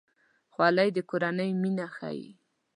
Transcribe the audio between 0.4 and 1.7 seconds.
خولۍ د کورنۍ